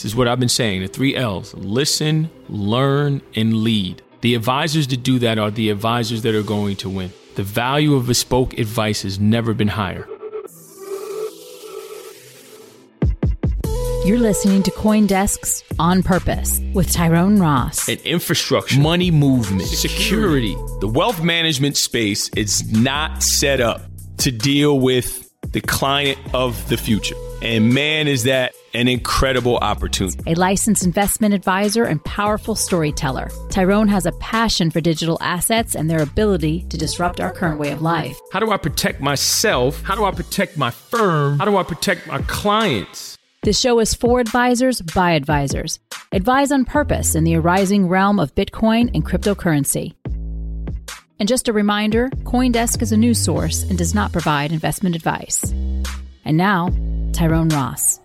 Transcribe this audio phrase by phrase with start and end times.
[0.00, 4.00] This is what I've been saying the three L's listen, learn, and lead.
[4.22, 7.12] The advisors that do that are the advisors that are going to win.
[7.34, 10.08] The value of bespoke advice has never been higher.
[14.06, 17.86] You're listening to Coindesk's On Purpose with Tyrone Ross.
[17.86, 20.54] And infrastructure, money movement, security.
[20.80, 23.82] The wealth management space is not set up
[24.16, 27.16] to deal with the client of the future.
[27.42, 30.22] And man, is that an incredible opportunity.
[30.26, 35.88] A licensed investment advisor and powerful storyteller, Tyrone has a passion for digital assets and
[35.88, 38.18] their ability to disrupt our current way of life.
[38.32, 39.82] How do I protect myself?
[39.82, 41.38] How do I protect my firm?
[41.38, 43.16] How do I protect my clients?
[43.42, 45.80] This show is for advisors by advisors.
[46.12, 49.94] Advise on purpose in the arising realm of Bitcoin and cryptocurrency.
[51.18, 55.42] And just a reminder Coindesk is a news source and does not provide investment advice.
[56.24, 56.70] And now,
[57.12, 58.00] Tyrone Ross.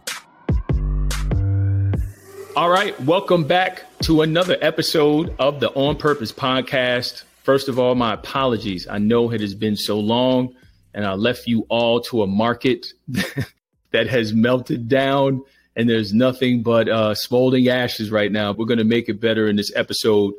[2.56, 7.24] All right, welcome back to another episode of the On Purpose podcast.
[7.44, 8.88] First of all, my apologies.
[8.88, 10.56] I know it has been so long
[10.94, 12.88] and I left you all to a market
[13.92, 15.44] that has melted down
[15.76, 18.54] and there's nothing but uh, smoldering ashes right now.
[18.54, 20.34] We're going to make it better in this episode.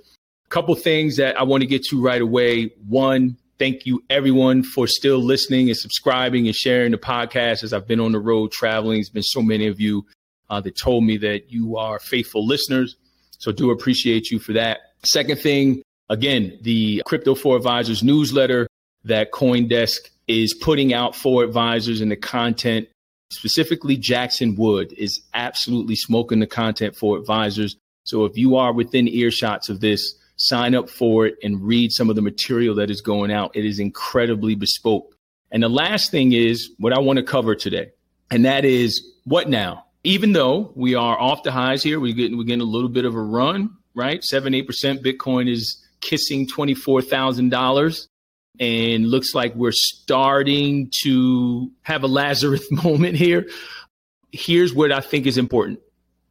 [0.46, 2.70] A couple things that I want to get to right away.
[2.88, 7.86] One, thank you everyone for still listening and subscribing and sharing the podcast as I've
[7.86, 9.00] been on the road traveling.
[9.00, 10.06] It's been so many of you
[10.50, 12.96] uh, that told me that you are faithful listeners.
[13.38, 14.78] So do appreciate you for that.
[15.04, 18.66] Second thing, again, the Crypto for Advisors newsletter
[19.04, 22.88] that Coindesk is putting out for advisors and the content
[23.30, 27.76] specifically Jackson Wood is absolutely smoking the content for advisors.
[28.04, 32.10] So if you are within earshots of this, sign up for it and read some
[32.10, 33.56] of the material that is going out.
[33.56, 35.14] It is incredibly bespoke.
[35.50, 37.92] And the last thing is what I want to cover today,
[38.30, 39.84] and that is what now?
[40.04, 43.04] Even though we are off the highs here, we're getting we're getting a little bit
[43.04, 44.22] of a run, right?
[44.22, 45.02] Seven, eight percent.
[45.02, 48.08] Bitcoin is kissing twenty four thousand dollars
[48.58, 53.48] and looks like we're starting to have a Lazarus moment here.
[54.32, 55.80] Here's what I think is important.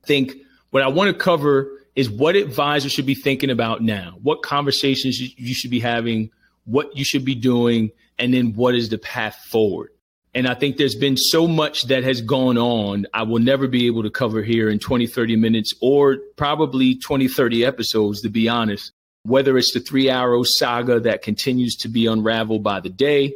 [0.03, 0.35] I think
[0.71, 5.19] what I want to cover is what advisors should be thinking about now, what conversations
[5.19, 6.29] you should be having,
[6.65, 9.89] what you should be doing, and then what is the path forward.
[10.33, 13.05] And I think there's been so much that has gone on.
[13.13, 17.29] I will never be able to cover here in 20, 30 minutes or probably 20,
[17.29, 18.91] 30 episodes, to be honest
[19.25, 23.33] whether it's the Three Arrows saga that continues to be unraveled by the day,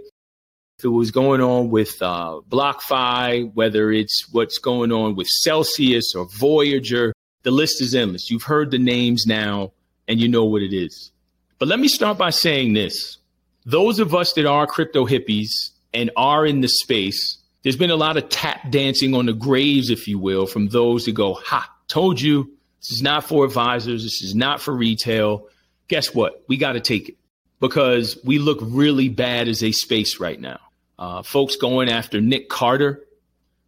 [0.78, 6.14] if it was going on with uh, BlockFi, whether it's what's going on with Celsius
[6.16, 7.12] or Voyager,
[7.50, 8.30] the list is endless.
[8.30, 9.72] You've heard the names now
[10.08, 11.12] and you know what it is.
[11.58, 13.18] But let me start by saying this.
[13.66, 17.96] Those of us that are crypto hippies and are in the space, there's been a
[17.96, 21.68] lot of tap dancing on the graves, if you will, from those that go, Ha,
[21.88, 22.52] told you,
[22.82, 25.48] this is not for advisors, this is not for retail
[25.90, 26.44] guess what?
[26.48, 27.18] We got to take it
[27.60, 30.60] because we look really bad as a space right now.
[30.98, 33.04] Uh, folks going after Nick Carter,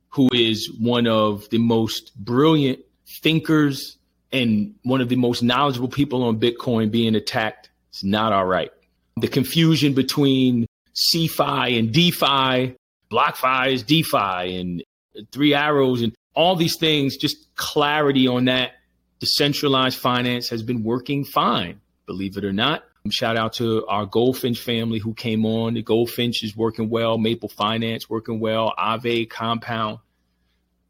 [0.09, 2.79] who is one of the most brilliant
[3.21, 3.97] thinkers
[4.31, 7.69] and one of the most knowledgeable people on Bitcoin being attacked.
[7.89, 8.71] It's not all right.
[9.17, 12.75] The confusion between CeFi and DeFi,
[13.11, 14.83] BlockFi is DeFi, and
[15.31, 18.71] Three Arrows, and all these things, just clarity on that.
[19.19, 22.83] Decentralized finance has been working fine believe it or not.
[23.09, 25.73] Shout out to our Goldfinch family who came on.
[25.73, 29.99] The Goldfinch is working well, Maple Finance working well, Aave Compound.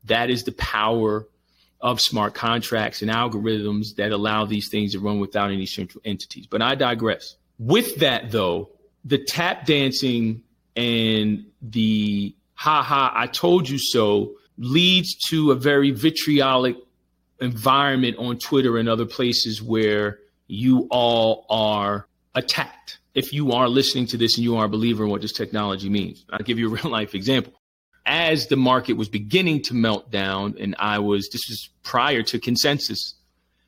[0.06, 1.28] That is the power
[1.81, 6.46] of smart contracts and algorithms that allow these things to run without any central entities.
[6.47, 7.36] But I digress.
[7.58, 8.69] With that, though,
[9.03, 10.44] the tap dancing
[10.75, 16.78] and the ha ha, I told you so leads to a very vitriolic
[17.40, 23.00] environment on Twitter and other places where you all are attacked.
[23.16, 25.90] If you are listening to this and you are a believer in what this technology
[25.90, 27.53] means, I'll give you a real life example.
[28.06, 32.39] As the market was beginning to melt down, and I was, this was prior to
[32.39, 33.13] consensus,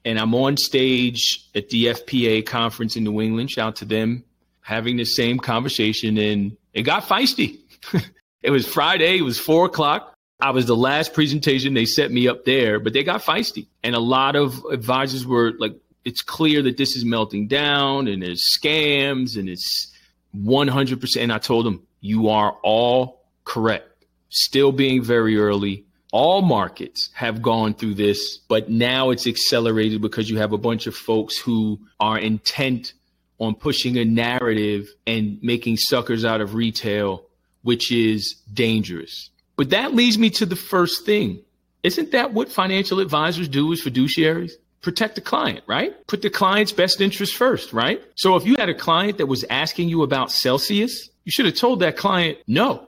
[0.04, 4.24] and I'm on stage at the FPA conference in New England, shout to them,
[4.62, 7.60] having the same conversation, and it got feisty.
[8.42, 10.14] it was Friday, it was four o'clock.
[10.40, 11.74] I was the last presentation.
[11.74, 13.68] They set me up there, but they got feisty.
[13.82, 18.22] And a lot of advisors were like, it's clear that this is melting down and
[18.22, 19.90] there's scams and it's
[20.36, 21.18] 100%.
[21.18, 23.90] And I told them, you are all correct.
[24.36, 25.86] Still being very early.
[26.12, 30.88] All markets have gone through this, but now it's accelerated because you have a bunch
[30.88, 32.94] of folks who are intent
[33.40, 37.24] on pushing a narrative and making suckers out of retail,
[37.62, 39.30] which is dangerous.
[39.56, 41.40] But that leads me to the first thing.
[41.84, 44.54] Isn't that what financial advisors do as fiduciaries?
[44.82, 45.94] Protect the client, right?
[46.08, 48.02] Put the client's best interest first, right?
[48.16, 51.56] So if you had a client that was asking you about Celsius, you should have
[51.56, 52.88] told that client no.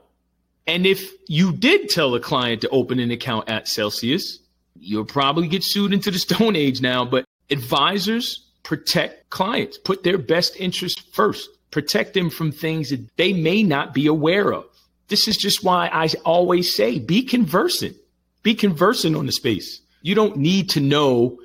[0.66, 4.40] And if you did tell a client to open an account at Celsius,
[4.74, 7.04] you'll probably get sued into the Stone Age now.
[7.04, 13.32] But advisors protect clients, put their best interest first, protect them from things that they
[13.32, 14.64] may not be aware of.
[15.08, 17.96] This is just why I always say be conversant,
[18.42, 19.80] be conversant on the space.
[20.02, 21.38] You don't need to know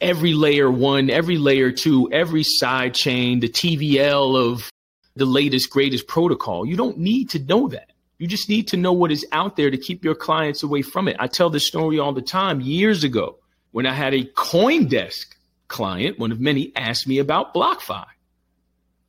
[0.00, 4.68] every layer one, every layer two, every side chain, the TVL of
[5.14, 6.66] the latest, greatest protocol.
[6.66, 7.90] You don't need to know that.
[8.18, 11.08] You just need to know what is out there to keep your clients away from
[11.08, 11.16] it.
[11.18, 12.60] I tell this story all the time.
[12.60, 13.38] Years ago,
[13.72, 15.26] when I had a CoinDesk
[15.68, 18.06] client, one of many, asked me about BlockFi.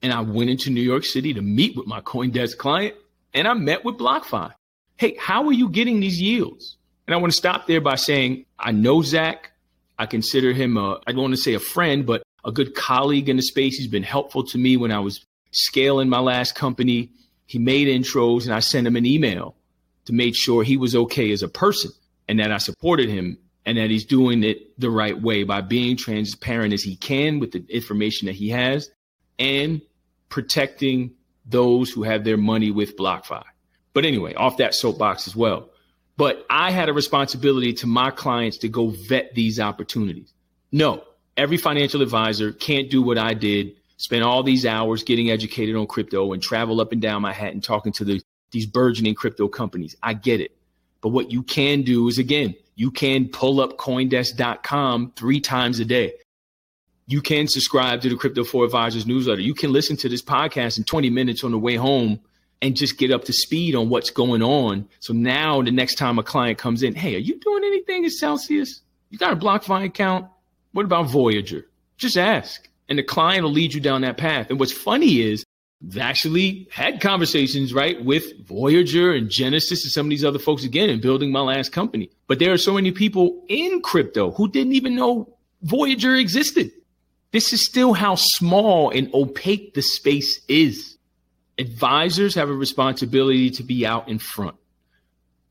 [0.02, 2.96] And I went into New York City to meet with my CoinDesk client,
[3.34, 4.54] and I met with BlockFi.
[4.98, 6.78] Hey, how are you getting these yields?
[7.06, 9.52] And I want to stop there by saying, I know Zach.
[9.98, 13.30] I consider him a, I don't want to say a friend, but a good colleague
[13.30, 13.78] in the space.
[13.78, 17.12] He's been helpful to me when I was scaling my last company.
[17.46, 19.56] He made intros and I sent him an email
[20.06, 21.92] to make sure he was okay as a person
[22.28, 25.98] and that I supported him and that he's doing it the right way by being
[25.98, 28.90] transparent as he can with the information that he has
[29.40, 29.82] and
[30.30, 31.12] protecting
[31.46, 33.44] those who have their money with BlockFi.
[33.94, 35.70] But anyway, off that soapbox as well.
[36.18, 40.34] But I had a responsibility to my clients to go vet these opportunities.
[40.72, 41.04] No,
[41.36, 45.88] every financial advisor can't do what I did, spend all these hours getting educated on
[45.88, 48.22] crypto and travel up and down Manhattan talking to the,
[48.52, 49.96] these burgeoning crypto companies.
[50.04, 50.52] I get it.
[51.02, 55.86] But what you can do is again, you can pull up coindesk.com three times a
[55.86, 56.14] day.
[57.08, 59.42] You can subscribe to the Crypto for Advisors newsletter.
[59.42, 62.20] You can listen to this podcast in 20 minutes on the way home
[62.62, 64.88] and just get up to speed on what's going on.
[65.00, 68.12] So now the next time a client comes in, hey, are you doing anything at
[68.12, 68.82] Celsius?
[69.12, 70.28] You got a BlockFi account?
[70.72, 71.68] What about Voyager?
[71.98, 72.68] Just ask.
[72.88, 74.50] And the client will lead you down that path.
[74.50, 75.44] And what's funny is
[75.84, 80.64] I've actually had conversations, right, with Voyager and Genesis and some of these other folks
[80.64, 82.10] again in building my last company.
[82.28, 86.72] But there are so many people in crypto who didn't even know Voyager existed.
[87.32, 90.96] This is still how small and opaque the space is
[91.58, 94.56] advisors have a responsibility to be out in front,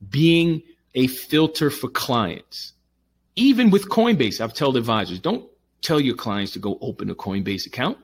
[0.09, 0.63] being
[0.95, 2.73] a filter for clients.
[3.37, 5.49] Even with Coinbase, I've told advisors, don't
[5.85, 7.99] tell your clients to go open a Coinbase account.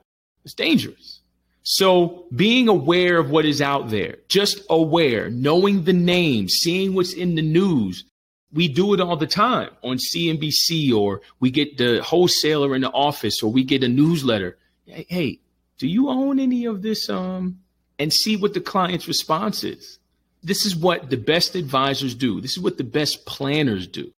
[0.44, 1.20] It's dangerous.
[1.62, 7.12] So being aware of what is out there, just aware, knowing the names, seeing what's
[7.12, 8.04] in the news.
[8.52, 12.90] We do it all the time on CNBC or we get the wholesaler in the
[12.90, 14.58] office or we get a newsletter.
[14.86, 15.40] Hey, hey
[15.78, 17.60] do you own any of this um
[18.00, 19.98] and see what the client's response is.
[20.42, 22.40] This is what the best advisors do.
[22.40, 24.10] This is what the best planners do.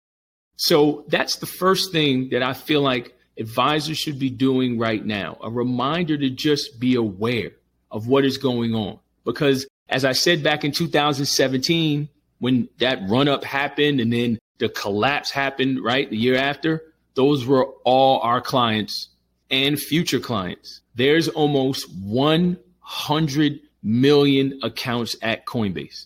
[0.56, 5.38] So that's the first thing that I feel like advisors should be doing right now.
[5.44, 7.52] A reminder to just be aware
[7.90, 9.00] of what is going on.
[9.26, 12.08] Because as I said back in 2017,
[12.40, 16.10] when that run up happened and then the collapse happened, right?
[16.10, 16.84] The year after,
[17.16, 19.10] those were all our clients
[19.50, 20.82] and future clients.
[20.96, 26.06] There's almost 100 million accounts at Coinbase.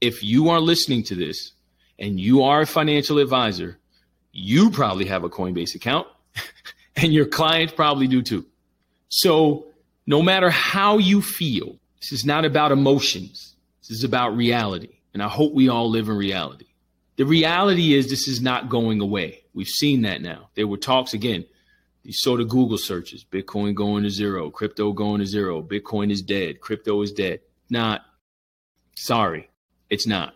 [0.00, 1.52] If you are listening to this
[1.98, 3.78] and you are a financial advisor,
[4.32, 6.06] you probably have a Coinbase account
[6.96, 8.44] and your clients probably do too.
[9.08, 9.66] So
[10.06, 13.56] no matter how you feel, this is not about emotions.
[13.82, 15.00] This is about reality.
[15.14, 16.66] And I hope we all live in reality.
[17.16, 19.42] The reality is this is not going away.
[19.54, 20.50] We've seen that now.
[20.54, 21.44] There were talks again
[22.08, 26.22] you saw the Google searches Bitcoin going to zero, crypto going to zero, Bitcoin is
[26.22, 27.40] dead, crypto is dead.
[27.68, 28.00] Not,
[28.96, 29.50] sorry,
[29.90, 30.34] it's not.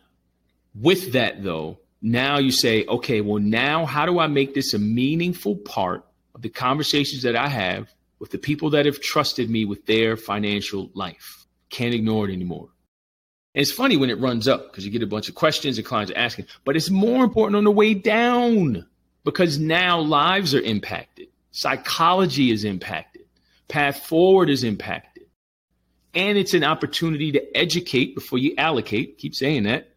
[0.74, 4.78] With that, though, now you say, okay, well, now how do I make this a
[4.78, 6.04] meaningful part
[6.34, 10.16] of the conversations that I have with the people that have trusted me with their
[10.16, 11.46] financial life?
[11.70, 12.68] Can't ignore it anymore.
[13.54, 15.86] And it's funny when it runs up because you get a bunch of questions and
[15.86, 18.86] clients are asking, but it's more important on the way down
[19.24, 21.28] because now lives are impacted.
[21.52, 23.22] Psychology is impacted.
[23.68, 25.24] Path forward is impacted.
[26.14, 29.18] And it's an opportunity to educate before you allocate.
[29.18, 29.91] Keep saying that.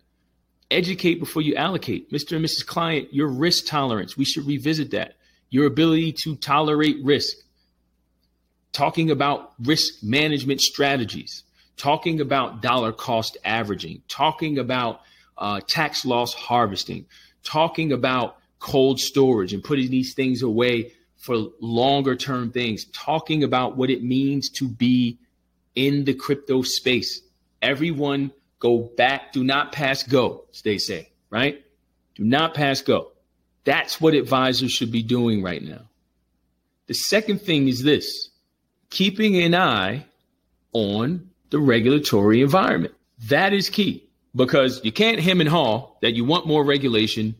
[0.71, 2.11] Educate before you allocate.
[2.11, 2.35] Mr.
[2.35, 2.65] and Mrs.
[2.65, 5.15] Client, your risk tolerance, we should revisit that.
[5.49, 7.37] Your ability to tolerate risk.
[8.71, 11.43] Talking about risk management strategies.
[11.77, 14.01] Talking about dollar cost averaging.
[14.07, 15.01] Talking about
[15.37, 17.05] uh, tax loss harvesting.
[17.43, 23.77] Talking about cold storage and putting these things away for longer term things, talking about
[23.77, 25.17] what it means to be
[25.73, 27.21] in the crypto space.
[27.61, 31.63] Everyone go back, do not pass go, they say, right?
[32.15, 33.11] Do not pass go.
[33.63, 35.81] That's what advisors should be doing right now.
[36.87, 38.29] The second thing is this
[38.89, 40.05] keeping an eye
[40.73, 42.93] on the regulatory environment.
[43.27, 47.35] That is key because you can't hem and haw that you want more regulation.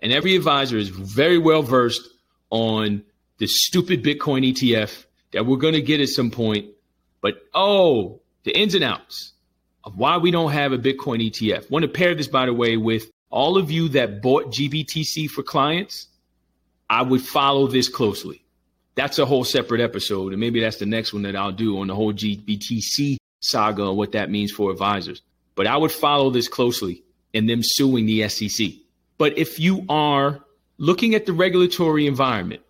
[0.00, 2.06] And every advisor is very well versed
[2.50, 3.02] on
[3.38, 6.66] the stupid Bitcoin ETF that we're going to get at some point.
[7.20, 9.33] But oh, the ins and outs
[9.84, 11.70] of why we don't have a Bitcoin ETF.
[11.70, 15.42] Want to pair this, by the way, with all of you that bought GBTC for
[15.42, 16.06] clients.
[16.88, 18.44] I would follow this closely.
[18.94, 20.32] That's a whole separate episode.
[20.32, 23.96] And maybe that's the next one that I'll do on the whole GBTC saga and
[23.96, 25.22] what that means for advisors.
[25.54, 28.68] But I would follow this closely and them suing the SEC.
[29.18, 30.40] But if you are
[30.78, 32.62] looking at the regulatory environment,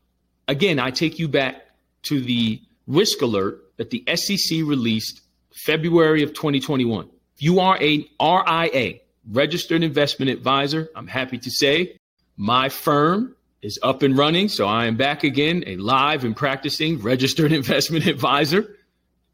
[0.48, 1.62] again, I take you back
[2.04, 5.20] to the risk alert that the SEC released
[5.54, 7.08] February of 2021.
[7.36, 8.94] If you are a RIA,
[9.30, 11.98] registered investment advisor, I'm happy to say
[12.36, 14.48] my firm is up and running.
[14.48, 18.76] So I am back again, a live and practicing registered investment advisor.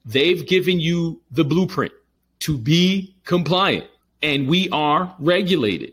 [0.04, 1.92] They've given you the blueprint
[2.40, 3.86] to be compliant,
[4.22, 5.92] and we are regulated.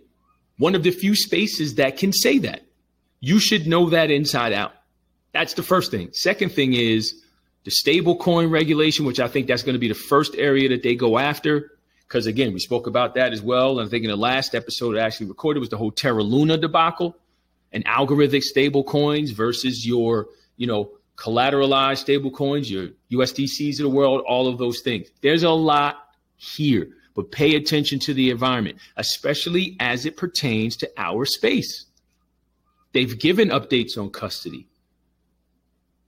[0.58, 2.62] One of the few spaces that can say that.
[3.20, 4.74] You should know that inside out.
[5.34, 6.10] That's the first thing.
[6.14, 7.22] Second thing is
[7.68, 10.84] the stable coin regulation, which I think that's going to be the first area that
[10.84, 11.74] they go after.
[12.08, 13.78] Because again, we spoke about that as well.
[13.78, 16.58] And I think in the last episode I actually recorded was the whole Terra Luna
[16.58, 17.18] debacle
[17.74, 23.90] and algorithmic stable coins versus your, you know, collateralized stable coins, your USDCs of the
[23.90, 25.10] world, all of those things.
[25.22, 25.98] There's a lot
[26.38, 31.86] here, but pay attention to the environment, especially as it pertains to our space.
[32.94, 34.70] They've given updates on custody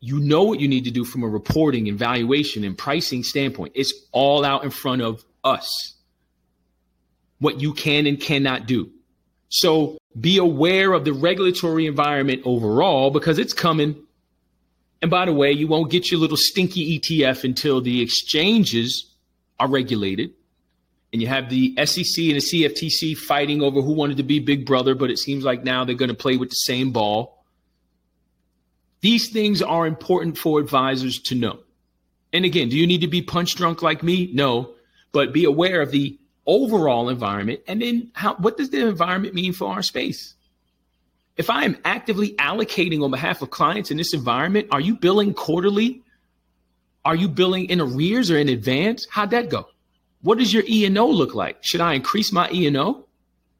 [0.02, 3.74] you know what you need to do from a reporting and valuation and pricing standpoint.
[3.76, 5.96] It's all out in front of us.
[7.40, 8.92] What you can and cannot do.
[9.50, 13.96] So be aware of the regulatory environment overall because it's coming.
[15.02, 19.14] And by the way, you won't get your little stinky ETF until the exchanges
[19.60, 20.32] are regulated.
[21.12, 24.66] And you have the SEC and the CFTC fighting over who wanted to be big
[24.66, 27.39] brother, but it seems like now they're going to play with the same ball.
[29.02, 31.60] These things are important for advisors to know.
[32.34, 34.30] And again, do you need to be punch drunk like me?
[34.34, 34.74] No,
[35.12, 37.62] but be aware of the overall environment.
[37.68, 40.36] And then how, what does the environment mean for our space?
[41.38, 45.34] If I am actively allocating on behalf of clients in this environment, are you billing
[45.34, 46.02] quarterly?
[47.06, 49.08] Are you billing in arrears or in advance?
[49.10, 49.68] How'd that go?
[50.22, 51.64] What does your E&O look like?
[51.64, 53.06] Should I increase my E&O?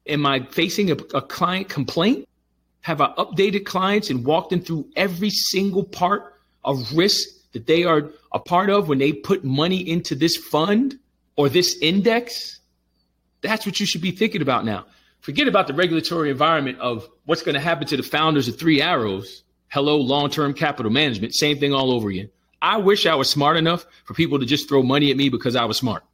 [0.06, 2.28] Am I facing a, a client complaint?
[2.82, 6.34] Have I updated clients and walked them through every single part
[6.64, 10.98] of risk that they are a part of when they put money into this fund
[11.36, 12.60] or this index?
[13.42, 14.86] That's what you should be thinking about now.
[15.20, 18.80] Forget about the regulatory environment of what's going to happen to the founders of Three
[18.80, 19.44] Arrows.
[19.68, 21.34] Hello, long term capital management.
[21.34, 22.30] Same thing all over again.
[22.62, 25.56] I wish I was smart enough for people to just throw money at me because
[25.56, 26.04] I was smart.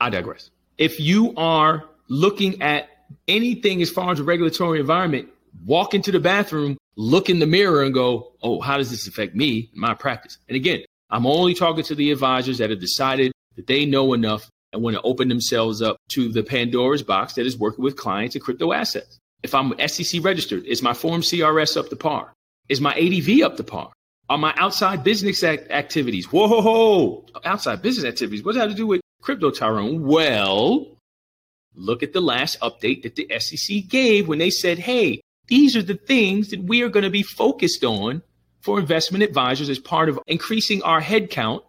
[0.00, 0.50] I digress.
[0.78, 2.88] If you are looking at
[3.28, 5.28] anything as far as the regulatory environment,
[5.64, 9.34] walk into the bathroom, look in the mirror and go, oh, how does this affect
[9.34, 10.38] me, my practice?
[10.48, 10.80] And again,
[11.10, 14.96] I'm only talking to the advisors that have decided that they know enough and want
[14.96, 18.72] to open themselves up to the Pandora's box that is working with clients and crypto
[18.72, 19.18] assets.
[19.42, 22.32] If I'm SEC registered, is my form CRS up to par?
[22.68, 23.92] Is my ADV up to par?
[24.28, 26.32] Are my outside business act- activities?
[26.32, 28.42] Whoa, ho, ho, outside business activities.
[28.42, 30.02] What does that have to do with crypto, Tyrone?
[30.02, 30.96] Well,
[31.74, 35.82] look at the last update that the SEC gave when they said, hey, these are
[35.82, 38.22] the things that we are going to be focused on
[38.60, 41.62] for investment advisors as part of increasing our headcount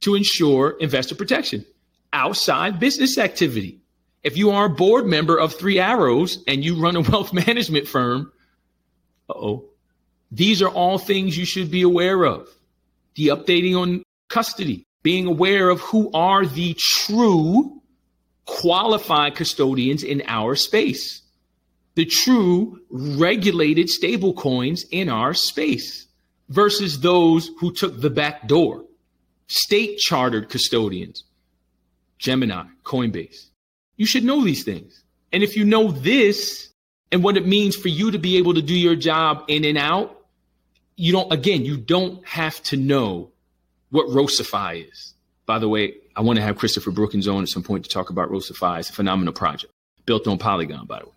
[0.00, 1.64] to ensure investor protection
[2.12, 3.80] outside business activity.
[4.22, 7.88] If you are a board member of Three Arrows and you run a wealth management
[7.88, 8.30] firm,
[9.28, 9.64] oh,
[10.30, 12.48] these are all things you should be aware of.
[13.14, 17.80] The updating on custody, being aware of who are the true
[18.44, 21.21] qualified custodians in our space
[21.94, 26.06] the true regulated stablecoins in our space
[26.48, 28.84] versus those who took the back door,
[29.48, 31.24] state chartered custodians,
[32.18, 33.46] Gemini, Coinbase.
[33.96, 35.02] You should know these things.
[35.32, 36.72] And if you know this
[37.10, 39.78] and what it means for you to be able to do your job in and
[39.78, 40.18] out,
[40.96, 43.30] you don't, again, you don't have to know
[43.90, 45.14] what Rosify is.
[45.46, 48.10] By the way, I want to have Christopher Brookins on at some point to talk
[48.10, 48.78] about Rosify.
[48.80, 49.72] It's a phenomenal project
[50.06, 51.12] built on Polygon, by the way.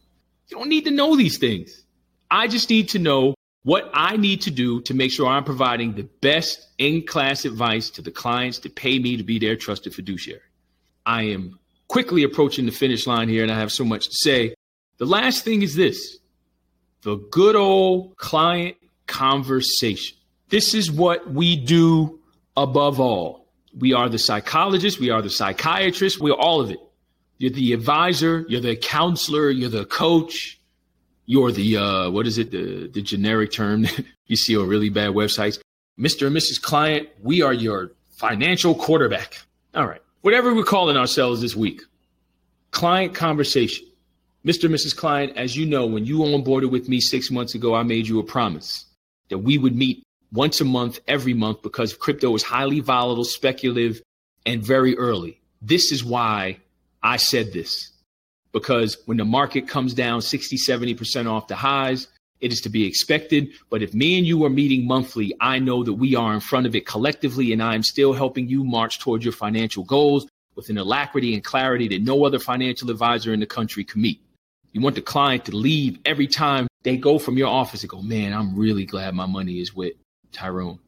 [0.47, 1.83] You don't need to know these things.
[2.29, 5.95] I just need to know what I need to do to make sure I'm providing
[5.95, 9.93] the best in class advice to the clients to pay me to be their trusted
[9.95, 10.41] fiduciary.
[11.05, 14.53] I am quickly approaching the finish line here and I have so much to say.
[14.97, 16.17] The last thing is this
[17.01, 20.17] the good old client conversation.
[20.49, 22.19] This is what we do
[22.55, 23.47] above all.
[23.77, 26.79] We are the psychologist, we are the psychiatrist, we're all of it.
[27.37, 30.59] You're the advisor, you're the counselor, you're the coach,
[31.25, 33.85] you're the uh, what is it, the the generic term
[34.27, 35.59] you see on really bad websites.
[35.99, 36.27] Mr.
[36.27, 36.61] and Mrs.
[36.61, 39.37] Client, we are your financial quarterback.
[39.73, 40.01] All right.
[40.21, 41.81] Whatever we're calling ourselves this week.
[42.71, 43.85] Client conversation.
[44.45, 44.65] Mr.
[44.65, 44.95] and Mrs.
[44.95, 48.19] Client, as you know, when you onboarded with me six months ago, I made you
[48.19, 48.85] a promise
[49.29, 54.01] that we would meet once a month, every month, because crypto is highly volatile, speculative,
[54.45, 55.39] and very early.
[55.61, 56.57] This is why
[57.05, 57.91] I said this.
[58.51, 62.07] Because when the market comes down 60, 70% off the highs,
[62.41, 63.49] it is to be expected.
[63.69, 66.65] But if me and you are meeting monthly, I know that we are in front
[66.65, 70.69] of it collectively, and I am still helping you march towards your financial goals with
[70.69, 74.21] an alacrity and clarity that no other financial advisor in the country can meet.
[74.71, 78.01] You want the client to leave every time they go from your office and go,
[78.01, 79.93] man, I'm really glad my money is with
[80.31, 80.79] Tyrone.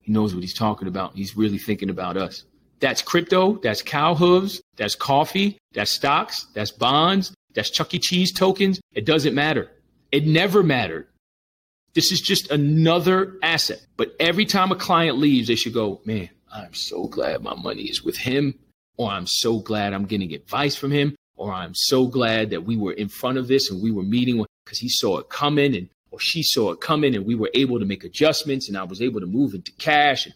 [0.00, 1.14] He knows what he's talking about.
[1.14, 2.44] He's really thinking about us.
[2.80, 3.58] That's crypto.
[3.62, 4.60] That's cow hooves.
[4.76, 5.58] That's coffee.
[5.72, 6.46] That's stocks.
[6.54, 7.34] That's bonds.
[7.54, 7.98] That's Chuck E.
[7.98, 8.80] Cheese tokens.
[8.92, 9.70] It doesn't matter.
[10.12, 11.08] It never mattered.
[11.94, 13.84] This is just another asset.
[13.96, 17.84] But every time a client leaves, they should go, man, I'm so glad my money
[17.84, 18.54] is with him,
[18.96, 22.76] or I'm so glad I'm getting advice from him, or I'm so glad that we
[22.76, 25.88] were in front of this and we were meeting because he saw it coming and
[26.10, 29.02] or she saw it coming and we were able to make adjustments and I was
[29.02, 30.26] able to move into cash.
[30.26, 30.34] And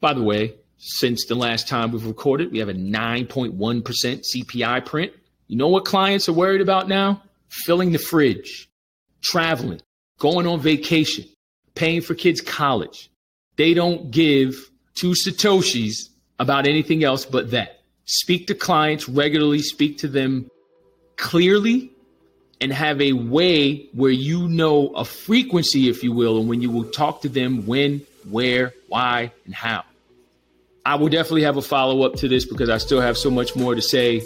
[0.00, 5.12] by the way, since the last time we've recorded, we have a 9.1% CPI print.
[5.46, 7.22] You know what clients are worried about now?
[7.48, 8.68] Filling the fridge,
[9.20, 9.80] traveling,
[10.18, 11.24] going on vacation,
[11.76, 13.12] paying for kids' college.
[13.54, 14.56] They don't give
[14.94, 16.08] two Satoshis
[16.40, 17.82] about anything else but that.
[18.06, 20.50] Speak to clients regularly, speak to them
[21.16, 21.92] clearly,
[22.60, 26.72] and have a way where you know a frequency, if you will, and when you
[26.72, 29.84] will talk to them when, where, why, and how.
[30.84, 33.54] I will definitely have a follow up to this because I still have so much
[33.54, 34.22] more to say.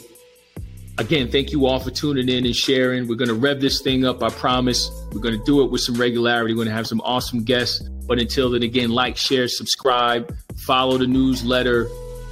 [0.99, 3.07] Again, thank you all for tuning in and sharing.
[3.07, 4.90] We're going to rev this thing up, I promise.
[5.12, 6.55] We're going to do it with some regularity.
[6.55, 7.87] We're going to have some awesome guests.
[8.07, 11.88] But until then, again, like, share, subscribe, follow the newsletter,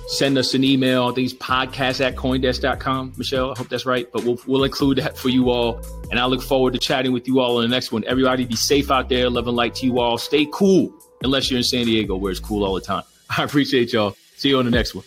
[0.06, 1.08] send us an email.
[1.08, 3.12] I think it's podcast at coindesk.com.
[3.18, 4.10] Michelle, I hope that's right.
[4.10, 5.82] But we'll, we'll include that for you all.
[6.10, 8.02] And I look forward to chatting with you all in the next one.
[8.06, 9.28] Everybody be safe out there.
[9.28, 10.16] Love and light to you all.
[10.16, 13.02] Stay cool, unless you're in San Diego, where it's cool all the time.
[13.36, 14.16] I appreciate y'all.
[14.36, 15.04] See you on the next one.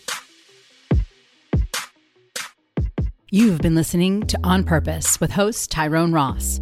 [3.30, 6.60] You've been listening to On Purpose with host Tyrone Ross.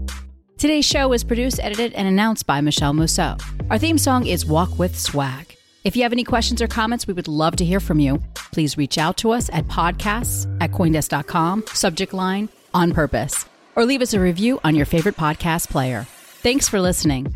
[0.58, 3.36] Today's show was produced, edited, and announced by Michelle Musso.
[3.70, 5.56] Our theme song is Walk with Swag.
[5.84, 8.20] If you have any questions or comments, we would love to hear from you.
[8.52, 13.44] Please reach out to us at podcasts at coindesk.com, subject line on purpose,
[13.76, 16.04] or leave us a review on your favorite podcast player.
[16.42, 17.32] Thanks for listening.